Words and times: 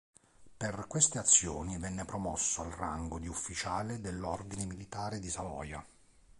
Per 0.57 0.85
queste 0.87 1.19
azioni 1.19 1.77
venne 1.77 2.05
promosso 2.05 2.63
al 2.63 2.71
rango 2.71 3.19
di 3.19 3.27
Ufficiale 3.27 4.01
dell'Ordine 4.01 4.65
Militare 4.65 5.19
di 5.19 5.29
Savoia. 5.29 5.85